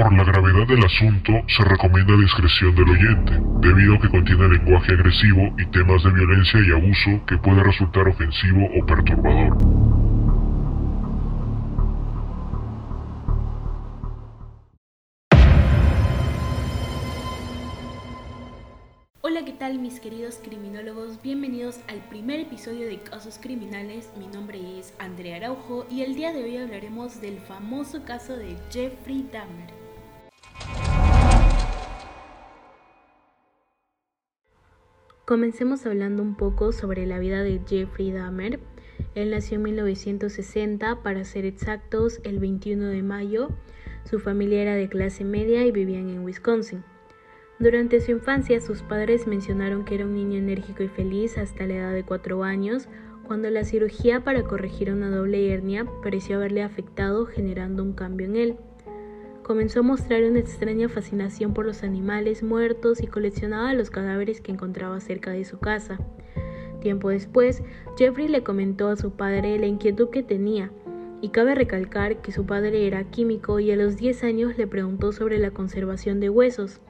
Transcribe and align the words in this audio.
Por 0.00 0.14
la 0.14 0.24
gravedad 0.24 0.66
del 0.66 0.82
asunto, 0.82 1.42
se 1.46 1.62
recomienda 1.62 2.16
discreción 2.16 2.74
del 2.74 2.88
oyente, 2.88 3.38
debido 3.60 3.96
a 3.96 4.00
que 4.00 4.08
contiene 4.08 4.48
lenguaje 4.48 4.94
agresivo 4.94 5.54
y 5.58 5.66
temas 5.66 6.02
de 6.02 6.10
violencia 6.10 6.58
y 6.58 6.70
abuso 6.70 7.26
que 7.26 7.36
puede 7.36 7.62
resultar 7.62 8.08
ofensivo 8.08 8.66
o 8.80 8.86
perturbador. 8.86 9.58
Hola, 19.20 19.44
¿qué 19.44 19.52
tal 19.52 19.80
mis 19.80 20.00
queridos 20.00 20.40
criminólogos? 20.42 21.20
Bienvenidos 21.20 21.78
al 21.88 21.98
primer 22.08 22.40
episodio 22.40 22.86
de 22.86 23.00
Casos 23.02 23.38
Criminales. 23.38 24.10
Mi 24.18 24.28
nombre 24.28 24.78
es 24.78 24.94
Andrea 24.98 25.36
Araujo 25.36 25.84
y 25.90 26.00
el 26.00 26.14
día 26.14 26.32
de 26.32 26.42
hoy 26.42 26.56
hablaremos 26.56 27.20
del 27.20 27.38
famoso 27.40 28.02
caso 28.06 28.34
de 28.38 28.56
Jeffrey 28.70 29.28
Dahmer. 29.30 29.79
Comencemos 35.30 35.86
hablando 35.86 36.24
un 36.24 36.34
poco 36.34 36.72
sobre 36.72 37.06
la 37.06 37.20
vida 37.20 37.44
de 37.44 37.60
Jeffrey 37.64 38.10
Dahmer. 38.10 38.58
Él 39.14 39.30
nació 39.30 39.58
en 39.58 39.62
1960, 39.62 41.04
para 41.04 41.22
ser 41.22 41.44
exactos, 41.44 42.18
el 42.24 42.40
21 42.40 42.86
de 42.86 43.04
mayo. 43.04 43.50
Su 44.02 44.18
familia 44.18 44.60
era 44.60 44.74
de 44.74 44.88
clase 44.88 45.22
media 45.22 45.64
y 45.64 45.70
vivían 45.70 46.10
en 46.10 46.24
Wisconsin. 46.24 46.82
Durante 47.60 48.00
su 48.00 48.10
infancia, 48.10 48.60
sus 48.60 48.82
padres 48.82 49.28
mencionaron 49.28 49.84
que 49.84 49.94
era 49.94 50.04
un 50.04 50.16
niño 50.16 50.36
enérgico 50.36 50.82
y 50.82 50.88
feliz 50.88 51.38
hasta 51.38 51.64
la 51.64 51.76
edad 51.76 51.92
de 51.92 52.02
cuatro 52.02 52.42
años, 52.42 52.88
cuando 53.22 53.50
la 53.50 53.62
cirugía 53.62 54.24
para 54.24 54.42
corregir 54.42 54.90
una 54.90 55.10
doble 55.10 55.52
hernia 55.52 55.86
pareció 56.02 56.38
haberle 56.38 56.64
afectado, 56.64 57.26
generando 57.26 57.84
un 57.84 57.92
cambio 57.92 58.26
en 58.26 58.34
él. 58.34 58.56
Comenzó 59.50 59.80
a 59.80 59.82
mostrar 59.82 60.22
una 60.22 60.38
extraña 60.38 60.88
fascinación 60.88 61.54
por 61.54 61.66
los 61.66 61.82
animales 61.82 62.44
muertos 62.44 63.02
y 63.02 63.08
coleccionaba 63.08 63.74
los 63.74 63.90
cadáveres 63.90 64.40
que 64.40 64.52
encontraba 64.52 65.00
cerca 65.00 65.32
de 65.32 65.44
su 65.44 65.58
casa. 65.58 65.98
Tiempo 66.80 67.08
después, 67.08 67.64
Jeffrey 67.98 68.28
le 68.28 68.44
comentó 68.44 68.86
a 68.86 68.96
su 68.96 69.10
padre 69.10 69.58
la 69.58 69.66
inquietud 69.66 70.10
que 70.10 70.22
tenía, 70.22 70.70
y 71.20 71.30
cabe 71.30 71.56
recalcar 71.56 72.22
que 72.22 72.30
su 72.30 72.46
padre 72.46 72.86
era 72.86 73.02
químico 73.10 73.58
y 73.58 73.72
a 73.72 73.76
los 73.76 73.96
10 73.96 74.22
años 74.22 74.56
le 74.56 74.68
preguntó 74.68 75.10
sobre 75.10 75.38
la 75.38 75.50
conservación 75.50 76.20
de 76.20 76.30
huesos. 76.30 76.80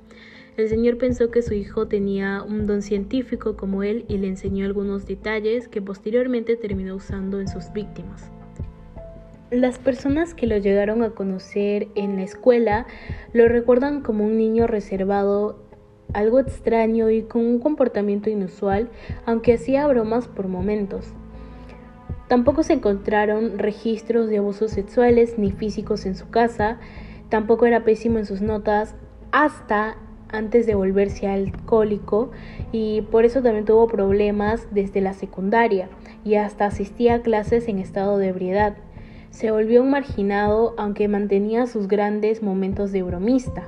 El 0.58 0.68
señor 0.68 0.98
pensó 0.98 1.30
que 1.30 1.40
su 1.40 1.54
hijo 1.54 1.88
tenía 1.88 2.42
un 2.42 2.66
don 2.66 2.82
científico 2.82 3.56
como 3.56 3.84
él 3.84 4.04
y 4.06 4.18
le 4.18 4.28
enseñó 4.28 4.66
algunos 4.66 5.06
detalles 5.06 5.66
que 5.66 5.80
posteriormente 5.80 6.56
terminó 6.56 6.96
usando 6.96 7.40
en 7.40 7.48
sus 7.48 7.72
víctimas. 7.72 8.30
Las 9.50 9.80
personas 9.80 10.32
que 10.32 10.46
lo 10.46 10.58
llegaron 10.58 11.02
a 11.02 11.10
conocer 11.10 11.88
en 11.96 12.14
la 12.14 12.22
escuela 12.22 12.86
lo 13.32 13.48
recuerdan 13.48 14.00
como 14.00 14.24
un 14.24 14.36
niño 14.36 14.68
reservado, 14.68 15.58
algo 16.12 16.38
extraño 16.38 17.10
y 17.10 17.22
con 17.22 17.44
un 17.44 17.58
comportamiento 17.58 18.30
inusual, 18.30 18.90
aunque 19.26 19.54
hacía 19.54 19.88
bromas 19.88 20.28
por 20.28 20.46
momentos. 20.46 21.08
Tampoco 22.28 22.62
se 22.62 22.74
encontraron 22.74 23.58
registros 23.58 24.28
de 24.28 24.38
abusos 24.38 24.70
sexuales 24.70 25.36
ni 25.36 25.50
físicos 25.50 26.06
en 26.06 26.14
su 26.14 26.30
casa, 26.30 26.78
tampoco 27.28 27.66
era 27.66 27.82
pésimo 27.82 28.18
en 28.18 28.26
sus 28.26 28.42
notas, 28.42 28.94
hasta 29.32 29.96
antes 30.28 30.64
de 30.64 30.76
volverse 30.76 31.26
alcohólico 31.26 32.30
y 32.70 33.00
por 33.02 33.24
eso 33.24 33.42
también 33.42 33.64
tuvo 33.64 33.88
problemas 33.88 34.68
desde 34.70 35.00
la 35.00 35.12
secundaria 35.12 35.88
y 36.24 36.36
hasta 36.36 36.66
asistía 36.66 37.16
a 37.16 37.22
clases 37.22 37.66
en 37.66 37.80
estado 37.80 38.16
de 38.16 38.28
ebriedad. 38.28 38.76
Se 39.30 39.50
volvió 39.50 39.82
un 39.82 39.90
marginado 39.90 40.74
aunque 40.76 41.08
mantenía 41.08 41.66
sus 41.66 41.88
grandes 41.88 42.42
momentos 42.42 42.92
de 42.92 43.02
bromista. 43.02 43.64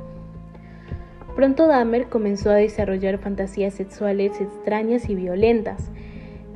Pronto 1.35 1.67
Dahmer 1.67 2.09
comenzó 2.09 2.51
a 2.51 2.57
desarrollar 2.57 3.19
fantasías 3.19 3.73
sexuales 3.73 4.41
extrañas 4.41 5.09
y 5.09 5.15
violentas. 5.15 5.91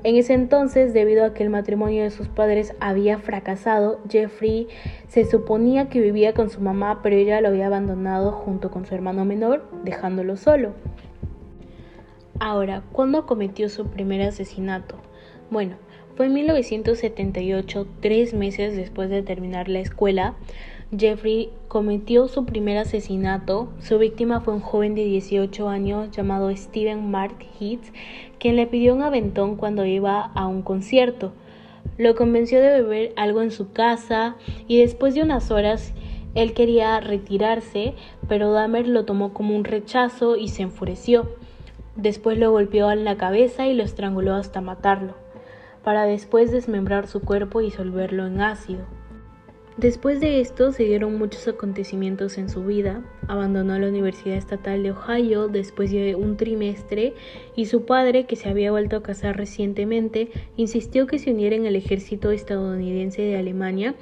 En 0.03 0.17
ese 0.17 0.35
entonces, 0.35 0.93
debido 0.93 1.25
a 1.25 1.35
que 1.35 1.43
el 1.43 1.51
matrimonio 1.51 2.03
de 2.03 2.11
sus 2.11 2.29
padres 2.29 2.75
había 2.79 3.19
fracasado, 3.19 4.01
Jeffrey 4.09 4.69
se 5.09 5.25
suponía 5.25 5.89
que 5.89 6.01
vivía 6.01 6.35
con 6.35 6.51
su 6.51 6.61
mamá, 6.61 7.01
pero 7.03 7.17
ella 7.17 7.41
lo 7.41 7.49
había 7.49 7.67
abandonado 7.67 8.33
junto 8.33 8.71
con 8.71 8.87
su 8.87 8.95
hermano 8.95 9.25
menor, 9.25 9.65
dejándolo 9.83 10.37
solo. 10.37 10.75
Ahora, 12.39 12.83
¿cuándo 12.93 13.25
cometió 13.25 13.69
su 13.71 13.87
primer 13.87 14.21
asesinato? 14.21 14.97
Bueno, 15.51 15.77
fue 16.17 16.27
en 16.27 16.33
1978, 16.33 17.87
tres 18.01 18.33
meses 18.33 18.75
después 18.75 19.11
de 19.11 19.23
terminar 19.23 19.69
la 19.69 19.81
escuela. 19.81 20.35
Jeffrey 20.97 21.51
cometió 21.69 22.27
su 22.27 22.47
primer 22.47 22.79
asesinato. 22.79 23.69
Su 23.81 23.99
víctima 23.99 24.41
fue 24.41 24.55
un 24.55 24.61
joven 24.61 24.95
de 24.95 25.05
18 25.05 25.69
años 25.69 26.11
llamado 26.11 26.55
Steven 26.57 27.11
Mark 27.11 27.37
Heath, 27.61 27.93
quien 28.39 28.57
le 28.57 28.67
pidió 28.67 28.95
un 28.95 29.03
aventón 29.03 29.57
cuando 29.57 29.85
iba 29.85 30.23
a 30.35 30.47
un 30.47 30.63
concierto. 30.63 31.33
Lo 31.99 32.15
convenció 32.15 32.61
de 32.61 32.81
beber 32.81 33.13
algo 33.17 33.43
en 33.43 33.51
su 33.51 33.73
casa 33.73 34.37
y 34.67 34.79
después 34.79 35.15
de 35.15 35.23
unas 35.23 35.51
horas 35.51 35.93
él 36.35 36.55
quería 36.55 36.99
retirarse, 37.01 37.95
pero 38.27 38.53
Dahmer 38.53 38.89
lo 38.89 39.05
tomó 39.05 39.35
como 39.35 39.55
un 39.55 39.65
rechazo 39.65 40.37
y 40.37 40.49
se 40.49 40.63
enfureció. 40.63 41.29
Después 41.95 42.39
lo 42.39 42.51
golpeó 42.51 42.91
en 42.91 43.05
la 43.05 43.17
cabeza 43.17 43.67
y 43.67 43.75
lo 43.75 43.83
estranguló 43.83 44.35
hasta 44.35 44.61
matarlo, 44.61 45.15
para 45.87 46.05
después 46.05 46.51
desmembrar 46.51 47.07
su 47.07 47.21
cuerpo 47.21 47.61
y 47.61 47.67
disolverlo 47.67 48.27
en 48.27 48.41
ácido. 48.41 48.85
Después 49.77 50.19
de 50.19 50.41
esto 50.41 50.73
se 50.73 50.83
dieron 50.83 51.17
muchos 51.17 51.47
acontecimientos 51.47 52.39
en 52.39 52.49
su 52.49 52.65
vida. 52.65 53.05
Abandonó 53.29 53.79
la 53.79 53.87
Universidad 53.87 54.37
Estatal 54.37 54.83
de 54.83 54.91
Ohio 54.91 55.47
después 55.47 55.93
de 55.93 56.17
un 56.17 56.37
trimestre 56.37 57.15
y 57.55 57.67
su 57.67 57.85
padre, 57.85 58.27
que 58.27 58.35
se 58.35 58.49
había 58.49 58.73
vuelto 58.73 58.97
a 58.97 59.05
casar 59.05 59.37
recientemente, 59.37 60.31
insistió 60.57 61.07
que 61.07 61.21
se 61.21 61.31
uniera 61.31 61.55
en 61.55 61.67
el 61.67 61.77
ejército 61.77 62.33
estadounidense 62.33 63.23
de 63.23 63.37
Alemania, 63.37 63.95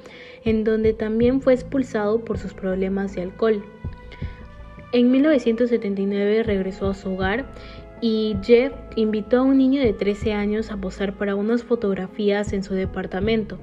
en 0.43 0.63
donde 0.63 0.93
también 0.93 1.39
fue 1.39 1.53
expulsado 1.53 2.25
por 2.25 2.39
sus 2.39 2.55
problemas 2.55 3.13
de 3.13 3.21
alcohol. 3.21 3.63
En 4.91 5.11
1979 5.11 6.41
regresó 6.41 6.87
a 6.87 6.95
su 6.95 7.11
hogar 7.11 7.45
y 8.01 8.35
Jeff 8.43 8.73
invitó 8.95 9.39
a 9.39 9.41
un 9.43 9.57
niño 9.57 9.81
de 9.81 9.93
13 9.93 10.33
años 10.33 10.71
a 10.71 10.77
posar 10.77 11.17
para 11.17 11.35
unas 11.35 11.63
fotografías 11.63 12.53
en 12.53 12.63
su 12.63 12.73
departamento. 12.73 13.57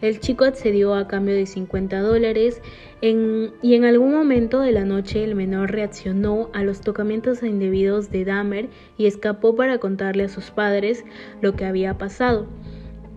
El 0.00 0.20
chico 0.20 0.44
accedió 0.44 0.94
a 0.94 1.06
cambio 1.06 1.34
de 1.34 1.46
50 1.46 2.00
dólares 2.00 2.60
y 3.00 3.74
en 3.74 3.84
algún 3.84 4.12
momento 4.12 4.60
de 4.60 4.72
la 4.72 4.84
noche 4.84 5.24
el 5.24 5.34
menor 5.34 5.72
reaccionó 5.72 6.50
a 6.52 6.62
los 6.62 6.80
tocamientos 6.80 7.42
indebidos 7.42 8.10
de 8.10 8.24
Dahmer 8.24 8.68
y 8.96 9.06
escapó 9.06 9.54
para 9.54 9.78
contarle 9.78 10.24
a 10.24 10.28
sus 10.28 10.50
padres 10.50 11.04
lo 11.40 11.54
que 11.54 11.64
había 11.64 11.98
pasado. 11.98 12.46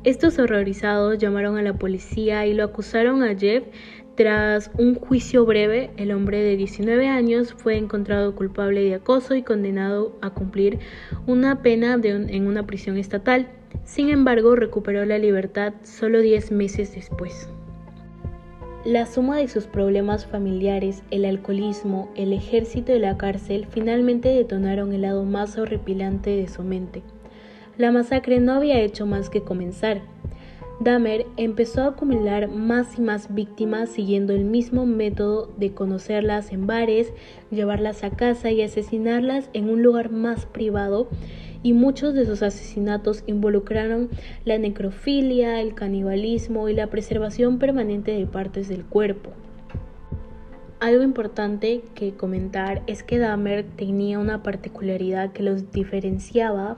Estos 0.04 0.40
horrorizados 0.40 1.18
llamaron 1.18 1.58
a 1.58 1.62
la 1.62 1.74
policía 1.74 2.46
y 2.46 2.54
lo 2.54 2.64
acusaron 2.64 3.24
a 3.24 3.36
Jeff 3.36 3.64
tras 4.18 4.72
un 4.80 4.96
juicio 4.96 5.46
breve, 5.46 5.92
el 5.96 6.12
hombre 6.12 6.42
de 6.42 6.58
19 6.58 7.08
años 7.08 7.54
fue 7.54 7.78
encontrado 7.78 8.34
culpable 8.34 8.82
de 8.82 8.96
acoso 8.96 9.36
y 9.36 9.44
condenado 9.44 10.18
a 10.24 10.32
cumplir 10.32 10.80
una 11.28 11.62
pena 11.62 12.00
en 12.02 12.48
una 12.48 12.66
prisión 12.66 12.98
estatal. 12.98 13.48
Sin 13.84 14.10
embargo, 14.10 14.56
recuperó 14.56 15.06
la 15.06 15.20
libertad 15.20 15.76
solo 15.84 16.20
10 16.20 16.52
meses 16.52 16.96
después. 16.96 17.48
La 18.86 19.06
suma 19.06 19.38
de 19.38 19.50
sus 19.50 19.68
problemas 19.68 20.26
familiares, 20.26 21.04
el 21.12 21.24
alcoholismo, 21.24 22.12
el 22.16 22.34
ejército 22.34 22.96
y 22.96 23.00
la 23.00 23.18
cárcel 23.18 23.68
finalmente 23.70 24.30
detonaron 24.30 24.94
el 24.94 25.04
lado 25.04 25.26
más 25.26 25.60
horripilante 25.60 26.32
de 26.32 26.48
su 26.48 26.64
mente. 26.64 27.04
La 27.78 27.92
masacre 27.92 28.40
no 28.40 28.54
había 28.54 28.80
hecho 28.80 29.06
más 29.06 29.30
que 29.30 29.44
comenzar. 29.44 30.02
Dahmer 30.80 31.26
empezó 31.38 31.82
a 31.82 31.88
acumular 31.88 32.50
más 32.50 33.00
y 33.00 33.02
más 33.02 33.34
víctimas 33.34 33.90
siguiendo 33.90 34.34
el 34.34 34.46
mismo 34.46 34.86
método 34.86 35.52
de 35.58 35.74
conocerlas 35.74 36.52
en 36.52 36.68
bares, 36.68 37.12
llevarlas 37.50 38.04
a 38.04 38.12
casa 38.12 38.52
y 38.52 38.62
asesinarlas 38.62 39.50
en 39.54 39.72
un 39.72 39.82
lugar 39.82 40.12
más 40.12 40.46
privado 40.46 41.10
y 41.64 41.74
muchos 41.74 42.14
de 42.14 42.28
sus 42.28 42.44
asesinatos 42.44 43.24
involucraron 43.26 44.10
la 44.46 44.60
necrofilia, 44.60 45.62
el 45.62 45.74
canibalismo 45.74 46.70
y 46.70 46.76
la 46.76 46.88
preservación 46.88 47.58
permanente 47.58 48.12
de 48.12 48.28
partes 48.28 48.70
del 48.70 48.86
cuerpo. 48.86 49.32
Algo 50.80 51.02
importante 51.02 51.82
que 51.96 52.14
comentar 52.14 52.84
es 52.86 53.02
que 53.02 53.18
Dahmer 53.18 53.66
tenía 53.66 54.20
una 54.20 54.44
particularidad 54.44 55.32
que 55.34 55.42
los 55.42 55.72
diferenciaba 55.72 56.78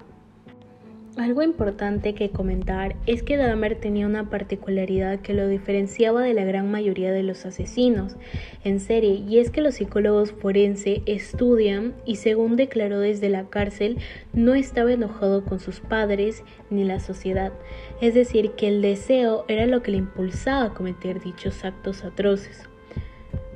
algo 1.17 1.41
importante 1.41 2.13
que 2.13 2.29
comentar 2.29 2.95
es 3.05 3.23
que 3.23 3.37
Dahmer 3.37 3.75
tenía 3.75 4.05
una 4.05 4.29
particularidad 4.29 5.19
que 5.19 5.33
lo 5.33 5.47
diferenciaba 5.47 6.21
de 6.21 6.33
la 6.33 6.45
gran 6.45 6.69
mayoría 6.71 7.11
de 7.11 7.23
los 7.23 7.45
asesinos 7.45 8.15
en 8.63 8.79
serie 8.79 9.23
y 9.27 9.39
es 9.39 9.49
que 9.49 9.61
los 9.61 9.75
psicólogos 9.75 10.31
forense 10.31 11.01
estudian 11.05 11.93
y 12.05 12.17
según 12.17 12.55
declaró 12.55 12.99
desde 12.99 13.29
la 13.29 13.45
cárcel 13.49 13.97
no 14.33 14.53
estaba 14.53 14.93
enojado 14.93 15.43
con 15.43 15.59
sus 15.59 15.79
padres 15.79 16.43
ni 16.69 16.83
la 16.83 16.99
sociedad, 16.99 17.51
es 18.01 18.13
decir 18.13 18.51
que 18.51 18.67
el 18.67 18.81
deseo 18.81 19.45
era 19.47 19.65
lo 19.65 19.81
que 19.81 19.91
le 19.91 19.97
impulsaba 19.97 20.65
a 20.65 20.73
cometer 20.73 21.21
dichos 21.21 21.65
actos 21.65 22.03
atroces. 22.03 22.68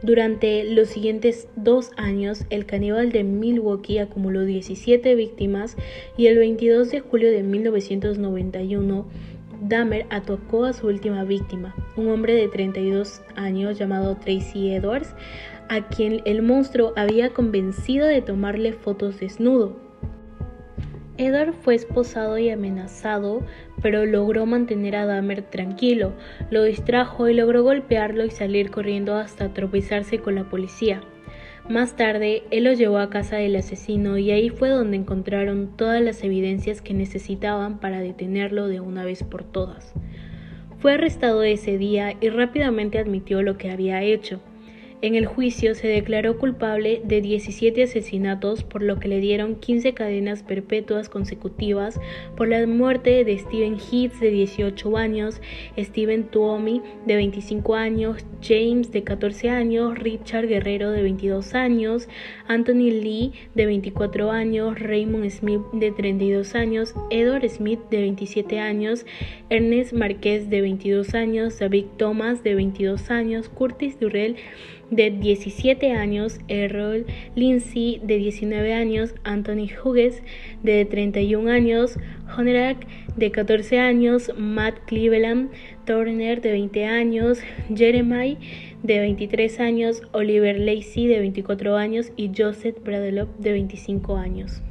Durante 0.03 0.65
los 0.65 0.89
siguientes 0.89 1.47
dos 1.55 1.91
años, 1.95 2.43
el 2.49 2.65
caníbal 2.65 3.13
de 3.13 3.23
Milwaukee 3.23 3.99
acumuló 3.99 4.43
17 4.43 5.15
víctimas 5.15 5.77
y 6.17 6.27
el 6.27 6.37
22 6.39 6.91
de 6.91 6.99
julio 6.99 7.31
de 7.31 7.41
1991, 7.41 9.07
Dahmer 9.61 10.05
atacó 10.09 10.65
a 10.65 10.73
su 10.73 10.87
última 10.87 11.23
víctima, 11.23 11.73
un 11.95 12.09
hombre 12.09 12.33
de 12.33 12.49
32 12.49 13.21
años 13.37 13.79
llamado 13.79 14.17
Tracy 14.17 14.71
Edwards, 14.73 15.15
a 15.69 15.87
quien 15.87 16.19
el 16.25 16.41
monstruo 16.41 16.91
había 16.97 17.29
convencido 17.29 18.05
de 18.05 18.21
tomarle 18.21 18.73
fotos 18.73 19.21
desnudo. 19.21 19.82
Edward 21.17 21.53
fue 21.53 21.75
esposado 21.75 22.37
y 22.39 22.49
amenazado, 22.49 23.45
pero 23.81 24.05
logró 24.05 24.45
mantener 24.45 24.95
a 24.95 25.05
Dahmer 25.05 25.43
tranquilo, 25.43 26.13
lo 26.49 26.63
distrajo 26.63 27.29
y 27.29 27.35
logró 27.35 27.63
golpearlo 27.63 28.25
y 28.25 28.31
salir 28.31 28.71
corriendo 28.71 29.15
hasta 29.15 29.53
tropezarse 29.53 30.19
con 30.19 30.35
la 30.35 30.45
policía. 30.45 31.01
Más 31.69 31.95
tarde, 31.95 32.43
él 32.51 32.65
lo 32.65 32.73
llevó 32.73 32.97
a 32.97 33.09
casa 33.09 33.37
del 33.37 33.55
asesino 33.55 34.17
y 34.17 34.31
ahí 34.31 34.49
fue 34.49 34.69
donde 34.69 34.97
encontraron 34.97 35.77
todas 35.77 36.01
las 36.01 36.23
evidencias 36.23 36.81
que 36.81 36.93
necesitaban 36.93 37.79
para 37.79 38.01
detenerlo 38.01 38.67
de 38.67 38.81
una 38.81 39.05
vez 39.05 39.23
por 39.23 39.43
todas. 39.43 39.93
Fue 40.79 40.93
arrestado 40.93 41.43
ese 41.43 41.77
día 41.77 42.15
y 42.19 42.29
rápidamente 42.29 42.97
admitió 42.97 43.41
lo 43.43 43.57
que 43.57 43.71
había 43.71 44.01
hecho. 44.01 44.41
En 45.03 45.15
el 45.15 45.25
juicio 45.25 45.75
se 45.75 45.89
declaró 45.89 46.37
culpable 46.37 47.01
de 47.03 47.19
17 47.19 47.83
asesinatos, 47.83 48.63
por 48.63 48.81
lo 48.81 49.01
que 49.01 49.09
le 49.09 49.19
dieron 49.19 49.55
15 49.55 49.93
cadenas 49.93 50.43
perpetuas 50.43 51.09
consecutivas 51.09 51.99
por 52.37 52.47
la 52.47 52.65
muerte 52.67 53.25
de 53.25 53.37
Steven 53.37 53.75
Heath 53.75 54.13
de 54.21 54.31
18 54.31 54.95
años, 54.95 55.41
Steven 55.77 56.23
Tuomi 56.23 56.81
de 57.05 57.17
25 57.17 57.75
años, 57.75 58.25
James 58.41 58.93
de 58.93 59.03
14 59.03 59.49
años, 59.49 59.99
Richard 59.99 60.47
Guerrero 60.47 60.91
de 60.91 61.01
22 61.01 61.53
años, 61.53 62.07
Anthony 62.47 62.89
Lee 62.89 63.33
de 63.55 63.65
24 63.65 64.31
años, 64.31 64.79
Raymond 64.79 65.29
Smith 65.31 65.63
de 65.73 65.91
32 65.91 66.55
años, 66.55 66.95
Edward 67.09 67.49
Smith 67.49 67.81
de 67.91 67.99
27 67.99 68.57
años, 68.57 69.05
Ernest 69.49 69.91
Marquez 69.91 70.49
de 70.49 70.61
22 70.61 71.13
años, 71.13 71.59
David 71.59 71.87
Thomas 71.97 72.41
de 72.41 72.55
22 72.55 73.11
años, 73.11 73.49
Curtis 73.49 73.99
Durrell 73.99 74.37
de 74.95 75.11
17 75.11 75.91
años, 75.91 76.39
Errol 76.47 77.05
Lindsay 77.35 77.99
de 78.03 78.17
19 78.17 78.73
años, 78.73 79.15
Anthony 79.23 79.67
Hughes 79.83 80.21
de 80.61 80.85
31 80.85 81.49
años, 81.49 81.97
Honerak 82.37 82.87
de 83.15 83.31
14 83.31 83.79
años, 83.79 84.31
Matt 84.37 84.75
Cleveland 84.85 85.51
Turner 85.85 86.41
de 86.41 86.51
20 86.51 86.85
años, 86.85 87.39
Jeremiah 87.73 88.37
de 88.83 88.99
23 88.99 89.59
años, 89.59 90.01
Oliver 90.11 90.59
Lacey 90.59 91.07
de 91.07 91.19
24 91.19 91.77
años 91.77 92.11
y 92.15 92.31
Joseph 92.35 92.77
Bradelow 92.83 93.27
de 93.39 93.51
25 93.53 94.17
años. 94.17 94.61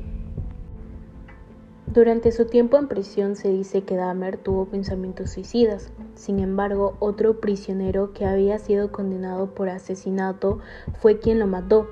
Durante 1.93 2.33
su 2.33 2.47
tiempo 2.47 2.79
en 2.79 2.89
prisión 2.89 3.37
se 3.37 3.51
dice 3.51 3.83
que 3.83 3.97
Dahmer 3.97 4.39
tuvo 4.39 4.65
pensamientos 4.65 5.33
suicidas. 5.33 5.93
Sin 6.15 6.39
embargo, 6.39 6.97
otro 7.01 7.39
prisionero 7.39 8.15
que 8.15 8.25
había 8.25 8.59
sido 8.59 8.91
condenado 8.91 9.55
por 9.55 9.69
asesinato 9.69 10.61
fue 11.01 11.19
quien 11.19 11.39
lo 11.39 11.47
mató. 11.47 11.91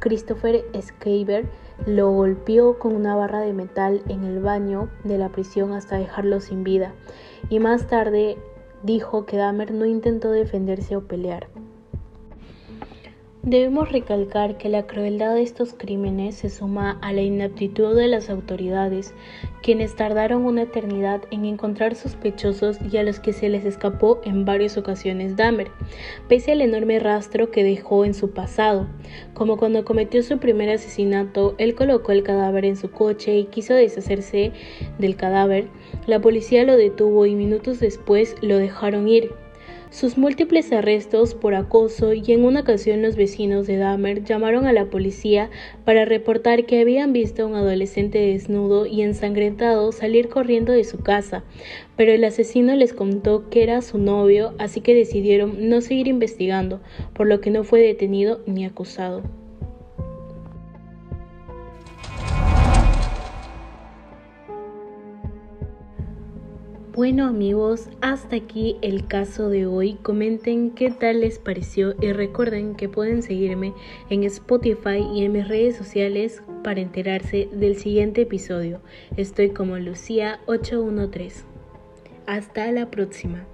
Christopher 0.00 0.66
Scaber 0.78 1.48
lo 1.86 2.12
golpeó 2.12 2.78
con 2.78 2.94
una 2.94 3.16
barra 3.16 3.40
de 3.40 3.54
metal 3.54 4.02
en 4.08 4.24
el 4.24 4.40
baño 4.40 4.90
de 5.04 5.16
la 5.16 5.30
prisión 5.30 5.72
hasta 5.72 5.96
dejarlo 5.96 6.42
sin 6.42 6.62
vida 6.62 6.92
y 7.48 7.58
más 7.58 7.86
tarde 7.86 8.36
dijo 8.82 9.24
que 9.24 9.38
Dahmer 9.38 9.72
no 9.72 9.86
intentó 9.86 10.30
defenderse 10.30 10.94
o 10.94 11.08
pelear. 11.08 11.48
Debemos 13.48 13.90
recalcar 13.90 14.58
que 14.58 14.68
la 14.68 14.86
crueldad 14.86 15.34
de 15.34 15.40
estos 15.40 15.72
crímenes 15.72 16.34
se 16.34 16.50
suma 16.50 16.98
a 17.00 17.14
la 17.14 17.22
inaptitud 17.22 17.96
de 17.96 18.06
las 18.06 18.28
autoridades, 18.28 19.14
quienes 19.62 19.96
tardaron 19.96 20.44
una 20.44 20.64
eternidad 20.64 21.22
en 21.30 21.46
encontrar 21.46 21.94
sospechosos 21.94 22.76
y 22.92 22.98
a 22.98 23.02
los 23.02 23.20
que 23.20 23.32
se 23.32 23.48
les 23.48 23.64
escapó 23.64 24.20
en 24.22 24.44
varias 24.44 24.76
ocasiones 24.76 25.34
Dahmer, 25.34 25.70
pese 26.28 26.52
al 26.52 26.60
enorme 26.60 26.98
rastro 26.98 27.50
que 27.50 27.64
dejó 27.64 28.04
en 28.04 28.12
su 28.12 28.32
pasado. 28.32 28.86
Como 29.32 29.56
cuando 29.56 29.82
cometió 29.82 30.22
su 30.22 30.36
primer 30.36 30.68
asesinato, 30.68 31.54
él 31.56 31.74
colocó 31.74 32.12
el 32.12 32.24
cadáver 32.24 32.66
en 32.66 32.76
su 32.76 32.90
coche 32.90 33.34
y 33.34 33.46
quiso 33.46 33.72
deshacerse 33.72 34.52
del 34.98 35.16
cadáver, 35.16 35.68
la 36.06 36.20
policía 36.20 36.64
lo 36.64 36.76
detuvo 36.76 37.24
y 37.24 37.34
minutos 37.34 37.80
después 37.80 38.36
lo 38.42 38.58
dejaron 38.58 39.08
ir. 39.08 39.32
Sus 39.90 40.18
múltiples 40.18 40.70
arrestos 40.70 41.34
por 41.34 41.54
acoso 41.54 42.12
y 42.12 42.22
en 42.28 42.44
una 42.44 42.60
ocasión 42.60 43.00
los 43.00 43.16
vecinos 43.16 43.66
de 43.66 43.78
Dahmer 43.78 44.22
llamaron 44.22 44.66
a 44.66 44.74
la 44.74 44.90
policía 44.90 45.48
para 45.86 46.04
reportar 46.04 46.66
que 46.66 46.80
habían 46.80 47.14
visto 47.14 47.42
a 47.42 47.46
un 47.46 47.54
adolescente 47.54 48.18
desnudo 48.18 48.84
y 48.84 49.00
ensangrentado 49.00 49.90
salir 49.92 50.28
corriendo 50.28 50.72
de 50.72 50.84
su 50.84 50.98
casa, 50.98 51.42
pero 51.96 52.12
el 52.12 52.22
asesino 52.24 52.76
les 52.76 52.92
contó 52.92 53.48
que 53.48 53.62
era 53.62 53.80
su 53.80 53.96
novio, 53.96 54.52
así 54.58 54.82
que 54.82 54.94
decidieron 54.94 55.70
no 55.70 55.80
seguir 55.80 56.06
investigando, 56.06 56.80
por 57.14 57.26
lo 57.26 57.40
que 57.40 57.50
no 57.50 57.64
fue 57.64 57.80
detenido 57.80 58.40
ni 58.46 58.66
acusado. 58.66 59.22
Bueno 66.98 67.28
amigos, 67.28 67.88
hasta 68.00 68.34
aquí 68.34 68.76
el 68.82 69.06
caso 69.06 69.50
de 69.50 69.66
hoy. 69.66 69.94
Comenten 70.02 70.72
qué 70.72 70.90
tal 70.90 71.20
les 71.20 71.38
pareció 71.38 71.94
y 72.00 72.10
recuerden 72.10 72.74
que 72.74 72.88
pueden 72.88 73.22
seguirme 73.22 73.72
en 74.10 74.24
Spotify 74.24 75.06
y 75.14 75.24
en 75.24 75.30
mis 75.30 75.46
redes 75.46 75.76
sociales 75.76 76.42
para 76.64 76.80
enterarse 76.80 77.48
del 77.52 77.76
siguiente 77.76 78.22
episodio. 78.22 78.80
Estoy 79.16 79.50
como 79.50 79.76
Lucía813. 79.76 81.44
Hasta 82.26 82.72
la 82.72 82.90
próxima. 82.90 83.46